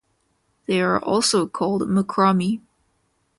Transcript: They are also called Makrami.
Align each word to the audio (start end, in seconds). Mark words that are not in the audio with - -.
They 0.65 0.81
are 0.81 0.99
also 0.99 1.45
called 1.47 1.83
Makrami. 1.83 2.59